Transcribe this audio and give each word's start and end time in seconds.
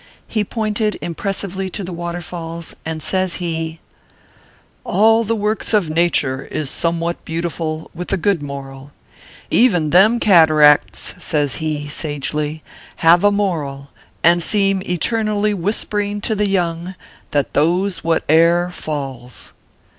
He 0.27 0.43
pointed 0.43 0.97
impressively 0.99 1.69
to 1.69 1.83
the 1.83 1.93
waterfalls, 1.93 2.75
and 2.83 3.03
says 3.03 3.35
he:" 3.35 3.79
All 4.97 5.23
the 5.23 5.35
works 5.35 5.75
of 5.75 5.91
nature 5.91 6.41
is 6.45 6.71
somewhat 6.71 7.23
beautiful, 7.23 7.91
with 7.93 8.11
a 8.11 8.17
good 8.17 8.41
moral. 8.41 8.89
Even 9.51 9.91
them 9.91 10.19
cataracts/ 10.19 11.13
says 11.23 11.57
he, 11.57 11.87
sagely," 11.87 12.63
have 13.05 13.23
a 13.23 13.29
moral, 13.31 13.89
and 14.23 14.41
seem 14.41 14.81
eternally 14.87 15.53
whisper 15.53 15.99
ing 15.99 16.19
to 16.21 16.33
the 16.33 16.49
young, 16.49 16.95
that 17.29 17.53
Those 17.53 18.03
what 18.03 18.23
err 18.27 18.71
falls 18.71 19.53